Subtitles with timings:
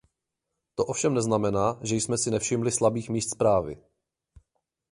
[0.75, 3.77] To ovšem neznamená, že jsme si nevšimli slabých míst zprávy.